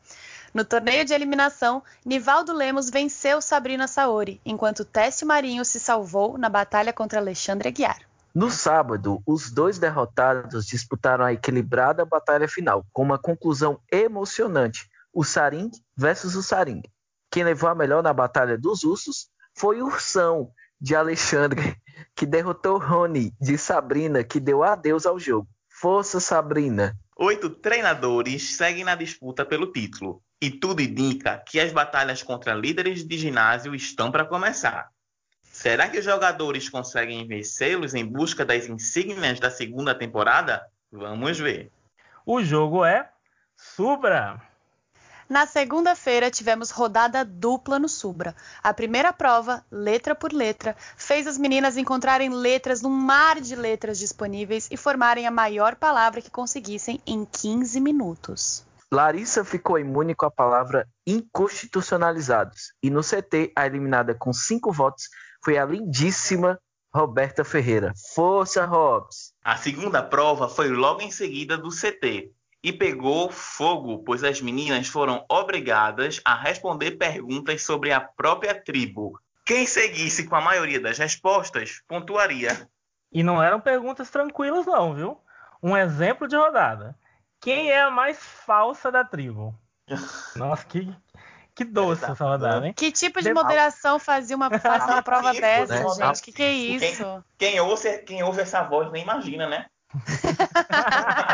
No 0.54 0.64
torneio 0.64 1.04
de 1.04 1.16
eliminação, 1.16 1.82
Nivaldo 2.06 2.54
Lemos 2.54 2.92
venceu 2.92 3.42
Sabrina 3.42 3.88
Saori, 3.88 4.40
enquanto 4.46 4.86
Técio 4.86 5.26
Marinho 5.26 5.66
se 5.66 5.80
salvou 5.80 6.38
na 6.38 6.48
batalha 6.48 6.94
contra 6.94 7.20
Alexandre 7.20 7.70
Aguiar. 7.70 8.02
No 8.36 8.52
sábado, 8.52 9.20
os 9.26 9.50
dois 9.50 9.80
derrotados 9.80 10.68
disputaram 10.68 11.26
a 11.26 11.34
equilibrada 11.34 12.06
batalha 12.06 12.48
final, 12.48 12.86
com 12.94 13.02
uma 13.02 13.18
conclusão 13.18 13.80
emocionante, 13.92 14.93
o 15.14 15.24
Saring 15.24 15.70
versus 15.96 16.36
o 16.36 16.42
Saring. 16.42 16.82
Quem 17.32 17.44
levou 17.44 17.70
a 17.70 17.76
melhor 17.76 18.02
na 18.02 18.14
Batalha 18.14 18.58
dos 18.58 18.84
Ursos 18.84 19.28
foi 19.56 19.82
o 19.82 19.86
Ursão, 19.86 20.52
de 20.82 20.96
Alexandre, 20.96 21.78
que 22.16 22.26
derrotou 22.26 22.78
Rony, 22.78 23.34
de 23.40 23.58
Sabrina, 23.58 24.24
que 24.24 24.40
deu 24.40 24.64
adeus 24.64 25.06
ao 25.06 25.20
jogo. 25.20 25.48
Força, 25.70 26.20
Sabrina! 26.20 26.98
Oito 27.16 27.50
treinadores 27.50 28.56
seguem 28.56 28.84
na 28.84 28.96
disputa 28.96 29.46
pelo 29.46 29.72
título, 29.72 30.22
e 30.42 30.50
tudo 30.50 30.82
indica 30.82 31.38
que 31.48 31.60
as 31.60 31.72
batalhas 31.72 32.24
contra 32.24 32.54
líderes 32.54 33.04
de 33.04 33.18
ginásio 33.18 33.76
estão 33.76 34.12
para 34.12 34.26
começar. 34.26 34.90
Será 35.44 35.88
que 35.88 36.00
os 36.00 36.06
jogadores 36.06 36.68
conseguem 36.68 37.28
vencê-los 37.28 37.94
em 37.94 38.04
busca 38.04 38.44
das 38.44 38.68
insígnias 38.68 39.40
da 39.40 39.52
segunda 39.52 39.94
temporada? 39.94 40.66
Vamos 40.92 41.38
ver. 41.40 41.72
O 42.26 42.44
jogo 42.44 42.84
é 42.84 43.10
Subra. 43.56 44.53
Na 45.34 45.48
segunda-feira 45.48 46.30
tivemos 46.30 46.70
rodada 46.70 47.26
dupla 47.26 47.80
no 47.80 47.90
Subra. 47.90 48.36
A 48.62 48.72
primeira 48.72 49.12
prova, 49.12 49.66
letra 49.72 50.14
por 50.14 50.32
letra, 50.32 50.76
fez 50.96 51.26
as 51.26 51.40
meninas 51.40 51.76
encontrarem 51.76 52.30
letras 52.30 52.84
num 52.84 52.92
mar 52.92 53.42
de 53.42 53.56
letras 53.56 53.98
disponíveis 53.98 54.68
e 54.70 54.78
formarem 54.78 55.26
a 55.26 55.32
maior 55.32 55.76
palavra 55.76 56.22
que 56.22 56.30
conseguissem 56.30 57.02
em 57.04 57.26
15 57.26 57.82
minutos. 57.82 58.64
Larissa 58.92 59.44
ficou 59.44 59.80
imune 59.80 60.14
com 60.14 60.28
a 60.28 60.30
palavra 60.30 60.88
inconstitucionalizados. 61.04 62.72
E 62.84 62.92
no 62.92 63.02
CT, 63.02 63.54
a 63.56 63.66
eliminada 63.66 64.14
com 64.14 64.32
cinco 64.32 64.72
votos 64.72 65.06
foi 65.44 65.58
a 65.58 65.66
lindíssima 65.66 66.60
Roberta 66.94 67.44
Ferreira. 67.44 67.92
Força, 68.14 68.66
Robs! 68.66 69.34
A 69.44 69.58
segunda 69.58 70.04
prova 70.04 70.48
foi 70.48 70.70
logo 70.70 71.02
em 71.02 71.10
seguida 71.10 71.58
do 71.58 71.70
CT 71.70 72.32
e 72.64 72.72
pegou 72.72 73.30
fogo, 73.30 74.00
pois 74.06 74.24
as 74.24 74.40
meninas 74.42 74.88
foram 74.88 75.26
obrigadas 75.30 76.22
a 76.24 76.34
responder 76.34 76.92
perguntas 76.92 77.64
sobre 77.64 77.92
a 77.92 78.00
própria 78.00 78.56
tribo. 78.56 79.20
Quem 79.46 79.66
seguisse 79.68 80.26
com 80.26 80.36
a 80.38 80.42
maioria 80.42 80.80
das 80.80 80.98
respostas 80.98 81.82
pontuaria. 81.88 82.70
E 83.12 83.22
não 83.22 83.44
eram 83.44 83.60
perguntas 83.60 84.10
tranquilas, 84.10 84.66
não, 84.66 84.94
viu? 84.96 85.18
Um 85.62 85.76
exemplo 85.76 86.28
de 86.28 86.36
rodada. 86.38 86.98
Quem 87.42 87.70
é 87.70 87.82
a 87.82 87.92
mais 87.92 88.18
falsa 88.18 88.90
da 88.90 89.04
tribo? 89.04 89.54
Nossa, 90.38 90.64
que, 90.66 90.96
que 91.54 91.66
doce 91.66 92.06
essa 92.06 92.24
rodada, 92.24 92.66
hein? 92.66 92.74
Que 92.74 92.90
tipo 92.94 93.20
de 93.22 93.28
De- 93.28 93.34
moderação 93.34 94.00
fazia 94.00 94.36
uma, 94.38 94.50
faz 94.58 94.86
uma 94.86 95.04
prova 95.04 95.32
Tipo, 95.32 95.42
dessa, 95.42 95.84
né? 95.84 95.90
gente? 96.08 96.22
Que 96.22 96.32
que 96.32 96.44
é 96.44 96.54
isso? 96.54 97.24
Quem 97.38 97.60
ouve, 97.60 97.98
quem 98.00 98.24
ouve 98.24 98.40
essa 98.42 98.64
voz 98.64 98.90
nem 98.94 99.04
imagina, 99.04 99.46
né? 99.48 99.66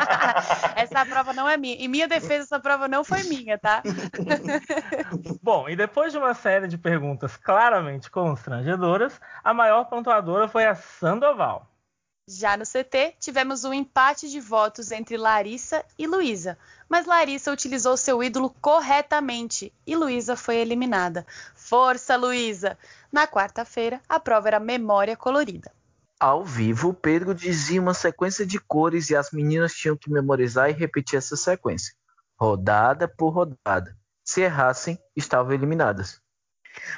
essa 0.89 1.05
prova 1.05 1.33
não 1.33 1.47
é 1.47 1.57
minha. 1.57 1.75
Em 1.75 1.87
minha 1.87 2.07
defesa, 2.07 2.43
essa 2.43 2.59
prova 2.59 2.87
não 2.87 3.03
foi 3.03 3.23
minha, 3.23 3.57
tá? 3.57 3.83
Bom, 5.41 5.69
e 5.69 5.75
depois 5.75 6.11
de 6.11 6.17
uma 6.17 6.33
série 6.33 6.67
de 6.67 6.77
perguntas 6.77 7.37
claramente 7.37 8.09
constrangedoras, 8.09 9.19
a 9.43 9.53
maior 9.53 9.85
pontuadora 9.85 10.47
foi 10.47 10.65
a 10.65 10.75
Sandoval. 10.75 11.67
Já 12.31 12.55
no 12.55 12.63
CT, 12.63 13.15
tivemos 13.19 13.63
um 13.63 13.73
empate 13.73 14.29
de 14.29 14.39
votos 14.39 14.91
entre 14.91 15.17
Larissa 15.17 15.83
e 15.97 16.05
Luísa, 16.05 16.59
mas 16.87 17.07
Larissa 17.07 17.51
utilizou 17.51 17.97
seu 17.97 18.23
ídolo 18.23 18.51
corretamente 18.61 19.73
e 19.85 19.95
Luísa 19.95 20.35
foi 20.35 20.57
eliminada. 20.57 21.25
Força, 21.55 22.15
Luísa! 22.15 22.77
Na 23.11 23.25
quarta-feira, 23.25 23.99
a 24.07 24.19
prova 24.19 24.47
era 24.47 24.59
memória 24.59 25.17
colorida. 25.17 25.71
Ao 26.19 26.43
vivo, 26.43 26.93
Pedro 26.93 27.33
dizia 27.33 27.81
uma 27.81 27.93
sequência 27.93 28.45
de 28.45 28.59
cores 28.59 29.09
e 29.09 29.15
as 29.15 29.31
meninas 29.31 29.73
tinham 29.73 29.95
que 29.95 30.11
memorizar 30.11 30.69
e 30.69 30.73
repetir 30.73 31.17
essa 31.17 31.37
sequência, 31.37 31.93
rodada 32.37 33.07
por 33.07 33.29
rodada. 33.29 33.97
Se 34.21 34.41
errassem, 34.41 34.99
estavam 35.15 35.53
eliminadas. 35.53 36.21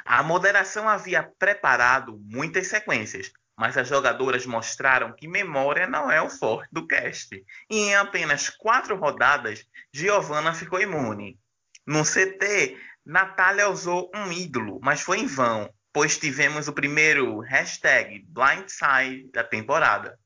A 0.03 0.23
moderação 0.23 0.89
havia 0.89 1.21
preparado 1.37 2.19
muitas 2.23 2.65
sequências, 2.65 3.31
mas 3.55 3.77
as 3.77 3.87
jogadoras 3.87 4.47
mostraram 4.47 5.13
que 5.13 5.27
memória 5.27 5.85
não 5.85 6.11
é 6.11 6.19
o 6.19 6.27
forte 6.27 6.69
do 6.71 6.87
cast. 6.87 7.45
E 7.69 7.77
em 7.77 7.95
apenas 7.95 8.49
quatro 8.49 8.97
rodadas, 8.97 9.63
Giovanna 9.93 10.51
ficou 10.55 10.81
imune. 10.81 11.39
No 11.85 12.03
CT, 12.03 12.75
Natália 13.05 13.69
usou 13.69 14.09
um 14.15 14.31
ídolo, 14.31 14.79
mas 14.81 15.01
foi 15.01 15.19
em 15.19 15.27
vão, 15.27 15.71
pois 15.93 16.17
tivemos 16.17 16.67
o 16.67 16.73
primeiro 16.73 17.39
hashtag 17.39 18.25
Blindside 18.29 19.29
da 19.31 19.43
temporada. 19.43 20.17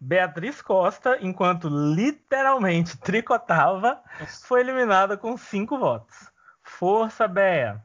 Beatriz 0.00 0.62
Costa, 0.62 1.18
enquanto 1.20 1.68
literalmente 1.68 2.96
tricotava, 2.98 4.00
foi 4.46 4.60
eliminada 4.60 5.16
com 5.16 5.36
cinco 5.36 5.78
votos. 5.78 6.16
Força, 6.62 7.28
Bea! 7.28 7.82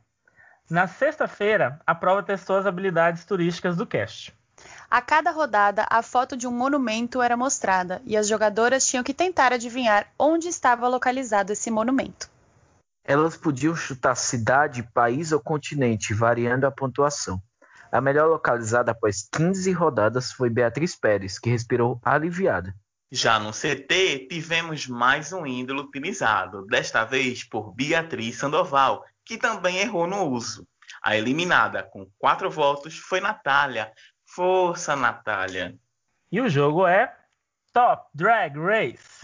Na 0.70 0.88
sexta-feira, 0.88 1.80
a 1.86 1.94
prova 1.94 2.24
testou 2.24 2.58
as 2.58 2.66
habilidades 2.66 3.26
turísticas 3.26 3.76
do 3.76 3.86
cast. 3.86 4.34
A 4.90 5.02
cada 5.02 5.30
rodada, 5.32 5.86
a 5.90 6.02
foto 6.02 6.38
de 6.38 6.48
um 6.48 6.52
monumento 6.52 7.22
era 7.22 7.36
mostrada 7.36 8.02
e 8.06 8.16
as 8.16 8.28
jogadoras 8.28 8.88
tinham 8.88 9.04
que 9.04 9.14
tentar 9.14 9.52
adivinhar 9.52 10.08
onde 10.18 10.48
estava 10.48 10.88
localizado 10.88 11.52
esse 11.52 11.70
monumento. 11.70 12.30
Elas 13.08 13.38
podiam 13.38 13.76
chutar 13.76 14.16
cidade, 14.16 14.82
país 14.92 15.32
ou 15.32 15.40
continente, 15.40 16.12
variando 16.12 16.66
a 16.66 16.72
pontuação. 16.72 17.40
A 17.92 18.02
melhor 18.02 18.28
localizada 18.28 18.92
após 18.92 19.30
15 19.32 19.72
rodadas 19.72 20.32
foi 20.32 20.50
Beatriz 20.50 20.96
Pérez, 20.96 21.38
que 21.38 21.50
respirou 21.50 22.02
aliviada. 22.04 22.76
Já 23.12 23.40
no 23.40 23.52
CT, 23.52 24.28
tivemos 24.28 24.88
mais 24.88 25.32
um 25.32 25.46
ídolo 25.46 25.84
utilizado, 25.84 26.66
desta 26.66 27.06
vez 27.06 27.44
por 27.44 27.72
Beatriz 27.74 28.38
Sandoval, 28.38 29.06
que 29.24 29.38
também 29.38 29.78
errou 29.78 30.08
no 30.08 30.24
uso. 30.24 30.68
A 31.02 31.16
eliminada 31.16 31.84
com 31.84 32.10
quatro 32.18 32.50
votos 32.50 32.98
foi 32.98 33.22
Natália. 33.22 33.92
Força, 34.26 34.96
Natália! 34.96 35.78
E 36.32 36.42
o 36.42 36.50
jogo 36.50 36.88
é 36.88 37.16
Top 37.72 38.10
Drag 38.16 38.58
Race. 38.60 39.15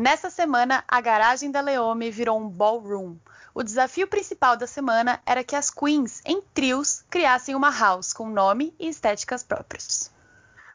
Nessa 0.00 0.30
semana, 0.30 0.82
a 0.88 0.98
garagem 0.98 1.50
da 1.50 1.60
Leome 1.60 2.10
virou 2.10 2.40
um 2.40 2.48
ballroom. 2.48 3.18
O 3.54 3.62
desafio 3.62 4.08
principal 4.08 4.56
da 4.56 4.66
semana 4.66 5.20
era 5.26 5.44
que 5.44 5.54
as 5.54 5.70
queens, 5.70 6.22
em 6.24 6.40
trios, 6.54 7.04
criassem 7.10 7.54
uma 7.54 7.68
house 7.70 8.14
com 8.14 8.30
nome 8.30 8.74
e 8.80 8.88
estéticas 8.88 9.42
próprios. 9.42 10.10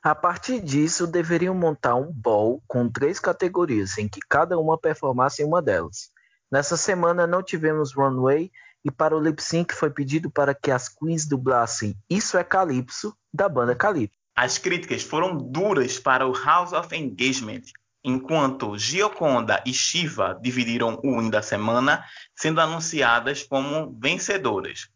A 0.03 0.13
partir 0.13 0.61
disso, 0.61 1.07
deveriam 1.07 1.55
montar 1.55 1.95
um 1.95 2.13
ball 2.13 2.61
com 2.67 2.87
três 2.87 3.19
categorias, 3.19 3.97
em 3.97 4.07
que 4.07 4.19
cada 4.29 4.59
uma 4.59 4.77
performasse 4.77 5.41
em 5.41 5.45
uma 5.47 5.59
delas. 5.59 6.11
Nessa 6.51 6.77
semana 6.77 7.25
não 7.25 7.41
tivemos 7.41 7.95
runway 7.95 8.51
e 8.83 8.91
para 8.91 9.17
o 9.17 9.19
lip 9.19 9.41
sync 9.41 9.73
foi 9.73 9.89
pedido 9.89 10.29
para 10.29 10.53
que 10.53 10.69
as 10.69 10.87
queens 10.87 11.25
dublassem 11.25 11.97
Isso 12.07 12.37
é 12.37 12.43
Calypso, 12.43 13.17
da 13.33 13.49
banda 13.49 13.75
Calypso. 13.75 14.19
As 14.35 14.59
críticas 14.59 15.01
foram 15.01 15.35
duras 15.35 15.97
para 15.97 16.27
o 16.27 16.31
House 16.31 16.73
of 16.73 16.95
Engagement, 16.95 17.63
enquanto 18.05 18.77
Gioconda 18.77 19.61
e 19.65 19.73
Shiva 19.73 20.39
dividiram 20.39 20.99
o 21.03 21.19
win 21.19 21.29
da 21.29 21.41
semana, 21.41 22.05
sendo 22.35 22.61
anunciadas 22.61 23.41
como 23.43 23.91
vencedoras. 23.99 24.87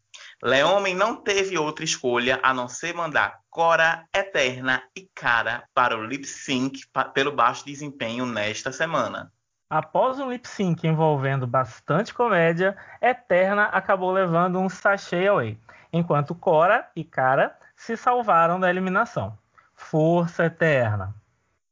Leomen 0.42 0.94
não 0.94 1.16
teve 1.16 1.58
outra 1.58 1.84
escolha 1.84 2.40
a 2.42 2.54
não 2.54 2.66
ser 2.68 2.94
mandar 2.94 3.40
Cora, 3.50 4.06
Eterna 4.14 4.82
e 4.96 5.06
Cara 5.14 5.64
para 5.74 5.98
o 5.98 6.06
lip 6.06 6.24
sync 6.24 6.80
pelo 7.12 7.32
baixo 7.32 7.66
desempenho 7.66 8.24
nesta 8.24 8.72
semana. 8.72 9.30
Após 9.68 10.18
um 10.18 10.30
lip 10.30 10.48
sync 10.48 10.86
envolvendo 10.86 11.46
bastante 11.46 12.14
comédia, 12.14 12.76
Eterna 13.02 13.64
acabou 13.64 14.12
levando 14.12 14.58
um 14.58 14.68
sachê 14.68 15.26
away, 15.26 15.58
enquanto 15.92 16.34
Cora 16.34 16.88
e 16.96 17.04
Cara 17.04 17.54
se 17.76 17.96
salvaram 17.96 18.58
da 18.58 18.70
eliminação. 18.70 19.36
Força 19.74 20.46
Eterna. 20.46 21.14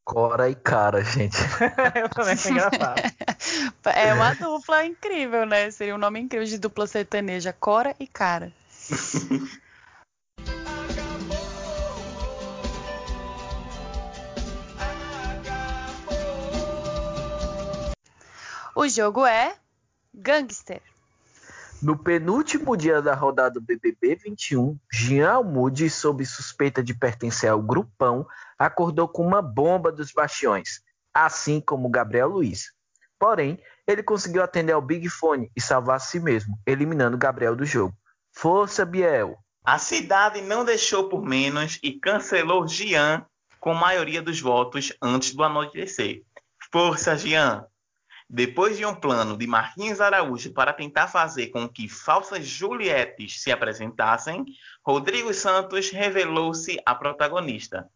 Cora 0.08 0.48
e 0.48 0.54
cara, 0.54 1.04
gente. 1.04 1.36
Eu 1.94 2.08
também 2.08 2.32
achei 2.32 2.52
engraçado. 2.52 3.02
É 3.84 4.14
uma 4.14 4.34
dupla 4.34 4.82
incrível, 4.86 5.44
né? 5.44 5.70
Seria 5.70 5.94
um 5.94 5.98
nome 5.98 6.18
incrível 6.18 6.46
de 6.46 6.56
dupla 6.56 6.86
sertaneja, 6.86 7.52
Cora 7.52 7.94
e 8.00 8.06
Cara. 8.06 8.50
O 18.74 18.88
jogo 18.88 19.26
é 19.26 19.56
Gangster. 20.14 20.80
No 21.80 21.96
penúltimo 21.96 22.76
dia 22.76 23.00
da 23.00 23.14
rodada 23.14 23.54
do 23.54 23.60
BBB 23.60 24.16
21, 24.16 24.76
Jean 24.92 25.30
Almude, 25.30 25.88
sob 25.88 26.26
suspeita 26.26 26.82
de 26.82 26.92
pertencer 26.92 27.48
ao 27.48 27.62
grupão, 27.62 28.26
acordou 28.58 29.06
com 29.06 29.24
uma 29.24 29.40
bomba 29.40 29.92
dos 29.92 30.10
bastiões, 30.10 30.80
assim 31.14 31.60
como 31.60 31.88
Gabriel 31.88 32.28
Luiz. 32.28 32.72
Porém, 33.16 33.62
ele 33.86 34.02
conseguiu 34.02 34.42
atender 34.42 34.72
ao 34.72 34.82
Big 34.82 35.08
Fone 35.08 35.52
e 35.54 35.60
salvar 35.60 35.96
a 35.96 36.00
si 36.00 36.18
mesmo, 36.18 36.58
eliminando 36.66 37.16
Gabriel 37.16 37.54
do 37.54 37.64
jogo. 37.64 37.96
Força, 38.32 38.84
Biel! 38.84 39.38
A 39.64 39.78
cidade 39.78 40.40
não 40.40 40.64
deixou 40.64 41.08
por 41.08 41.24
menos 41.24 41.78
e 41.80 41.92
cancelou 41.92 42.66
Gian 42.66 43.24
com 43.60 43.72
maioria 43.72 44.20
dos 44.20 44.40
votos 44.40 44.92
antes 45.00 45.32
do 45.32 45.44
anoitecer. 45.44 46.22
Força, 46.72 47.16
Gian! 47.16 47.64
Depois 48.30 48.76
de 48.76 48.84
um 48.84 48.94
plano 48.94 49.38
de 49.38 49.46
Marquinhos 49.46 50.02
Araújo 50.02 50.52
para 50.52 50.74
tentar 50.74 51.08
fazer 51.08 51.46
com 51.46 51.66
que 51.66 51.88
falsas 51.88 52.46
Julietes 52.46 53.40
se 53.40 53.50
apresentassem, 53.50 54.44
Rodrigo 54.84 55.32
Santos 55.32 55.90
revelou-se 55.90 56.78
a 56.84 56.94
protagonista. 56.94 57.88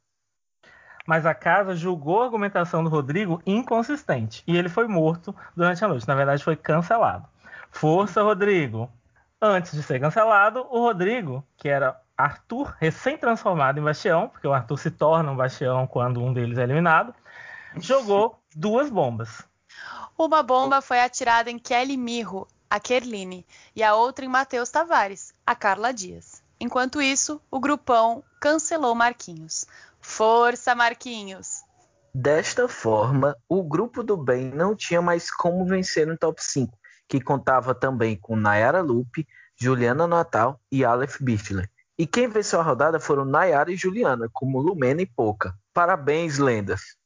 Mas 1.06 1.26
a 1.26 1.34
casa 1.34 1.74
julgou 1.74 2.22
a 2.22 2.24
argumentação 2.24 2.82
do 2.82 2.88
Rodrigo 2.88 3.42
inconsistente 3.44 4.42
e 4.46 4.56
ele 4.56 4.70
foi 4.70 4.86
morto 4.86 5.34
durante 5.54 5.84
a 5.84 5.88
noite. 5.88 6.08
Na 6.08 6.14
verdade, 6.14 6.42
foi 6.42 6.56
cancelado. 6.56 7.28
Força, 7.70 8.22
Rodrigo! 8.22 8.90
Antes 9.40 9.72
de 9.72 9.82
ser 9.82 10.00
cancelado, 10.00 10.60
o 10.70 10.78
Rodrigo, 10.78 11.44
que 11.58 11.68
era 11.68 12.00
Arthur, 12.16 12.74
recém-transformado 12.78 13.80
em 13.80 13.82
Bastião, 13.82 14.28
porque 14.28 14.46
o 14.46 14.52
Arthur 14.52 14.78
se 14.78 14.90
torna 14.90 15.30
um 15.30 15.36
Bastião 15.36 15.86
quando 15.86 16.22
um 16.22 16.32
deles 16.32 16.56
é 16.56 16.62
eliminado, 16.62 17.12
jogou 17.76 18.40
duas 18.54 18.88
bombas. 18.88 19.51
Uma 20.16 20.42
bomba 20.42 20.81
foi 20.81 21.00
atirada 21.00 21.50
em 21.50 21.59
Kelly 21.59 21.97
Mirro, 21.97 22.47
a 22.69 22.78
Kerline, 22.78 23.47
e 23.75 23.83
a 23.83 23.95
outra 23.95 24.25
em 24.25 24.28
Matheus 24.28 24.71
Tavares, 24.71 25.35
a 25.47 25.54
Carla 25.54 25.92
Dias. 25.92 26.42
Enquanto 26.61 27.02
isso, 27.02 27.40
o 27.50 27.59
grupão 27.59 28.23
cancelou 28.40 28.95
Marquinhos. 28.95 29.66
Força, 30.00 30.75
Marquinhos! 30.75 31.62
Desta 32.14 32.69
forma, 32.69 33.37
o 33.49 33.62
grupo 33.62 34.02
do 34.02 34.16
bem 34.16 34.50
não 34.50 34.76
tinha 34.76 35.00
mais 35.00 35.31
como 35.31 35.64
vencer 35.64 36.07
no 36.07 36.16
top 36.16 36.45
5, 36.45 36.78
que 37.09 37.21
contava 37.21 37.75
também 37.75 38.16
com 38.16 38.37
Nayara 38.37 38.81
Lupe, 38.81 39.26
Juliana 39.57 40.07
Natal 40.07 40.61
e 40.71 40.85
Aleph 40.85 41.21
Bichler. 41.21 41.71
E 41.99 42.07
quem 42.07 42.28
venceu 42.28 42.61
a 42.61 42.62
rodada 42.62 43.00
foram 43.00 43.25
Nayara 43.25 43.73
e 43.73 43.76
Juliana, 43.76 44.28
como 44.33 44.61
Lumena 44.61 45.02
e 45.02 45.07
Poca. 45.07 45.54
Parabéns, 45.73 46.38
lendas! 46.38 46.97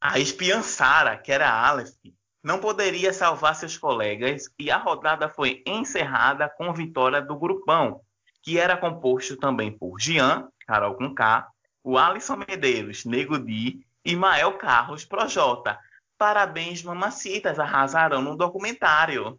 A 0.00 0.18
espiã 0.18 0.62
Sara, 0.62 1.16
que 1.16 1.30
era 1.30 1.48
a 1.48 1.68
Aleph, 1.68 1.92
não 2.42 2.58
poderia 2.58 3.12
salvar 3.12 3.54
seus 3.54 3.76
colegas 3.76 4.50
e 4.58 4.70
a 4.70 4.78
rodada 4.78 5.28
foi 5.28 5.62
encerrada 5.66 6.48
com 6.48 6.72
vitória 6.72 7.20
do 7.20 7.38
grupão, 7.38 8.00
que 8.42 8.58
era 8.58 8.76
composto 8.76 9.36
também 9.36 9.70
por 9.70 10.00
Jean, 10.00 10.48
Carol 10.66 10.94
com 10.94 11.14
K, 11.14 11.46
o 11.84 11.98
Alisson 11.98 12.36
Medeiros, 12.36 13.04
Nego 13.04 13.38
Di 13.38 13.84
e 14.04 14.16
Mael 14.16 14.54
Carlos 14.54 15.04
Projota. 15.04 15.78
Parabéns, 16.16 16.82
mamacitas, 16.82 17.58
arrasaram 17.58 18.22
no 18.22 18.36
documentário. 18.36 19.38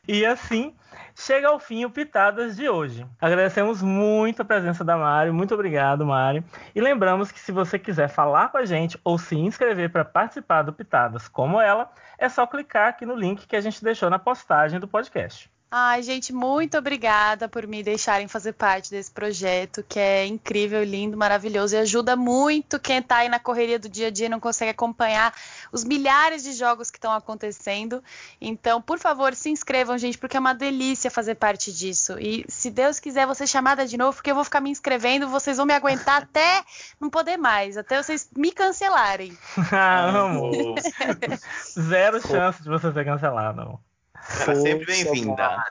E 0.06 0.26
assim 0.26 0.76
chega 1.20 1.48
ao 1.48 1.60
fim 1.60 1.84
o 1.84 1.90
Pitadas 1.90 2.56
de 2.56 2.68
hoje. 2.68 3.06
Agradecemos 3.20 3.82
muito 3.82 4.42
a 4.42 4.44
presença 4.44 4.82
da 4.82 4.96
Mari, 4.96 5.30
muito 5.30 5.54
obrigado, 5.54 6.04
Mari. 6.06 6.42
E 6.74 6.80
lembramos 6.80 7.30
que 7.30 7.38
se 7.38 7.52
você 7.52 7.78
quiser 7.78 8.08
falar 8.08 8.48
com 8.48 8.56
a 8.56 8.64
gente 8.64 8.98
ou 9.04 9.18
se 9.18 9.36
inscrever 9.36 9.90
para 9.90 10.04
participar 10.04 10.62
do 10.62 10.72
Pitadas 10.72 11.28
como 11.28 11.60
ela, 11.60 11.90
é 12.18 12.28
só 12.28 12.46
clicar 12.46 12.88
aqui 12.88 13.04
no 13.04 13.14
link 13.14 13.46
que 13.46 13.56
a 13.56 13.60
gente 13.60 13.84
deixou 13.84 14.08
na 14.08 14.18
postagem 14.18 14.80
do 14.80 14.88
podcast. 14.88 15.50
Ai, 15.72 16.02
gente, 16.02 16.32
muito 16.32 16.76
obrigada 16.76 17.48
por 17.48 17.64
me 17.64 17.80
deixarem 17.80 18.26
fazer 18.26 18.54
parte 18.54 18.90
desse 18.90 19.08
projeto, 19.08 19.84
que 19.88 20.00
é 20.00 20.26
incrível, 20.26 20.82
lindo, 20.82 21.16
maravilhoso 21.16 21.76
e 21.76 21.78
ajuda 21.78 22.16
muito 22.16 22.80
quem 22.80 22.98
está 22.98 23.18
aí 23.18 23.28
na 23.28 23.38
correria 23.38 23.78
do 23.78 23.88
dia 23.88 24.08
a 24.08 24.10
dia 24.10 24.26
e 24.26 24.28
não 24.28 24.40
consegue 24.40 24.72
acompanhar 24.72 25.32
os 25.70 25.84
milhares 25.84 26.42
de 26.42 26.54
jogos 26.54 26.90
que 26.90 26.98
estão 26.98 27.12
acontecendo. 27.12 28.02
Então, 28.40 28.82
por 28.82 28.98
favor, 28.98 29.32
se 29.32 29.48
inscrevam, 29.48 29.96
gente, 29.96 30.18
porque 30.18 30.36
é 30.36 30.40
uma 30.40 30.54
delícia 30.54 31.08
fazer 31.08 31.36
parte 31.36 31.72
disso. 31.72 32.18
E 32.18 32.44
se 32.48 32.68
Deus 32.68 32.98
quiser, 32.98 33.24
vou 33.24 33.36
ser 33.36 33.46
chamada 33.46 33.86
de 33.86 33.96
novo, 33.96 34.16
porque 34.16 34.32
eu 34.32 34.34
vou 34.34 34.42
ficar 34.42 34.60
me 34.60 34.70
inscrevendo, 34.70 35.28
vocês 35.28 35.56
vão 35.56 35.66
me 35.66 35.74
aguentar 35.74 36.22
até 36.24 36.64
não 36.98 37.08
poder 37.08 37.36
mais, 37.36 37.76
até 37.76 38.02
vocês 38.02 38.28
me 38.36 38.50
cancelarem. 38.50 39.38
ah, 39.70 40.06
amo. 40.06 40.74
Zero 41.78 42.20
chance 42.20 42.60
de 42.60 42.68
você 42.68 42.92
ser 42.92 43.04
cancelado. 43.04 43.78
Será 44.22 44.54
sempre 44.56 44.86
bem-vinda. 44.86 45.64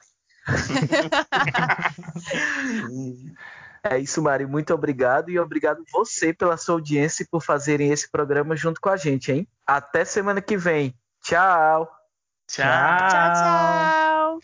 É 3.82 3.98
isso, 3.98 4.22
Mari. 4.22 4.46
Muito 4.46 4.74
obrigado 4.74 5.30
e 5.30 5.40
obrigado 5.40 5.84
você 5.92 6.34
pela 6.34 6.58
sua 6.58 6.76
audiência 6.76 7.24
e 7.24 7.28
por 7.28 7.42
fazerem 7.42 7.92
esse 7.92 8.10
programa 8.12 8.56
junto 8.56 8.82
com 8.82 8.90
a 8.90 8.98
gente, 8.98 9.32
hein? 9.32 9.48
Até 9.66 10.04
semana 10.04 10.42
que 10.42 10.58
vem. 10.58 10.94
Tchau. 11.24 11.90
Tchau. 12.48 12.66
Tchau, 12.66 13.34
tchau. 13.34 14.40